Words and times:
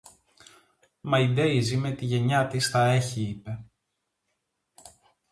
Μα 1.01 1.19
η 1.19 1.27
Ντέιζη 1.33 1.77
με 1.77 1.91
τη 1.91 2.05
γενιά 2.05 2.47
της 2.47 2.69
τα 2.71 2.85
έχει, 2.85 3.21
είπε. 3.21 3.63